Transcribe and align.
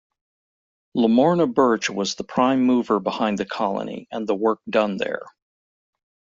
Lamorna 0.97 1.45
Birch 1.45 1.87
was 1.87 2.15
the 2.15 2.23
prime 2.23 2.61
mover 2.63 2.99
behind 2.99 3.37
the 3.37 3.45
colony 3.45 4.07
and 4.09 4.25
the 4.25 4.33
work 4.33 4.59
done 4.67 4.97
there. 4.97 5.27